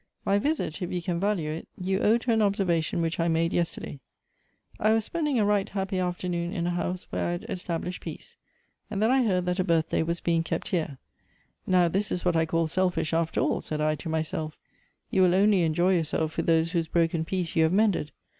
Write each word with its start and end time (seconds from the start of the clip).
"My 0.25 0.39
visit, 0.39 0.81
if 0.81 0.91
you 0.91 0.99
can 0.99 1.19
value 1.19 1.51
it, 1.51 1.67
you 1.79 1.99
owe 1.99 2.17
to 2.17 2.31
an 2.31 2.39
observa 2.39 2.83
tion 2.83 3.03
which 3.03 3.19
I 3.19 3.27
made 3.27 3.53
yesterday. 3.53 3.99
I 4.79 4.93
was 4.93 5.05
spending 5.05 5.37
a 5.37 5.45
right 5.45 5.69
happy 5.69 5.99
afternoon 5.99 6.51
in 6.53 6.65
a 6.65 6.71
house 6.71 7.05
where 7.11 7.27
I 7.27 7.31
had 7.33 7.45
established 7.47 8.01
peace, 8.01 8.35
and 8.89 8.99
then 8.99 9.11
I 9.11 9.21
heard 9.21 9.45
that 9.45 9.59
a 9.59 9.63
birthday 9.63 10.01
was 10.01 10.19
being 10.19 10.41
kept 10.41 10.69
here. 10.69 10.97
Now 11.67 11.87
this 11.87 12.11
Ls 12.11 12.25
what 12.25 12.35
I 12.35 12.47
call 12.47 12.67
selfish, 12.67 13.13
after 13.13 13.41
all, 13.41 13.61
said 13.61 13.79
I 13.79 13.93
to 13.97 14.09
myself: 14.09 14.57
you 15.11 15.21
will 15.21 15.35
only 15.35 15.61
enjoy 15.61 15.93
yourself 15.95 16.35
with 16.35 16.47
those 16.47 16.71
whose 16.71 16.87
broken 16.87 17.23
peace 17.23 17.55
you 17.55 17.61
have 17.61 17.71
mended. 17.71 18.11